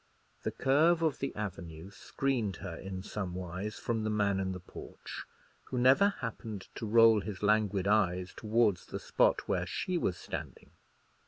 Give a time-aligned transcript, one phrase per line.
[0.41, 4.59] The curve of the avenue screened her, in some wise, from the man in the
[4.59, 5.25] porch,
[5.65, 10.71] who never happened to roll his languid eyes towards the spot where she was standing.